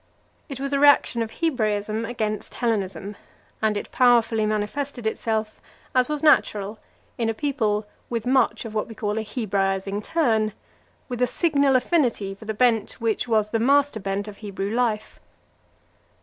It 0.49 0.59
was 0.59 0.73
a 0.73 0.79
reaction 0.79 1.21
of 1.21 1.29
Hebraism 1.29 2.05
against 2.05 2.55
Hellenism; 2.55 3.15
and 3.61 3.77
it 3.77 3.91
powerfully 3.91 4.47
manifested 4.47 5.05
itself, 5.05 5.61
as 5.93 6.09
was 6.09 6.23
natural, 6.23 6.79
in 7.19 7.29
a 7.29 7.35
people 7.35 7.85
with 8.09 8.25
much 8.25 8.65
of 8.65 8.73
what 8.73 8.87
we 8.87 8.95
call 8.95 9.19
a 9.19 9.23
Hebraising 9.23 10.01
turn, 10.01 10.53
with 11.07 11.21
a 11.21 11.27
signal 11.27 11.75
affinity 11.75 12.33
for 12.33 12.45
the 12.45 12.55
bent 12.55 12.93
which 12.93 13.27
was 13.27 13.51
the 13.51 13.59
master 13.59 13.99
bent 13.99 14.27
of 14.27 14.37
Hebrew 14.37 14.71
life. 14.73 15.19